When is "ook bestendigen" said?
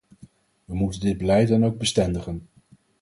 1.65-2.47